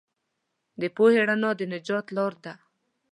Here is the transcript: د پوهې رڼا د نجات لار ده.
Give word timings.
د 0.81 0.83
پوهې 0.95 1.21
رڼا 1.29 1.51
د 1.59 1.61
نجات 1.73 2.05
لار 2.15 2.33
ده. 2.43 2.53